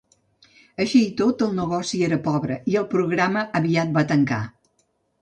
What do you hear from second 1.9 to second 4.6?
era pobre i el programa aviat va tancar.